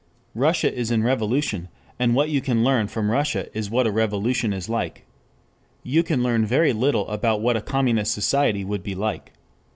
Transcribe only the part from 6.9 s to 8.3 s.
about what a communist